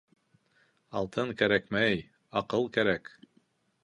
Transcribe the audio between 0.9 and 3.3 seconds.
Алтын кәрәкмәй, аҡыл кәрәк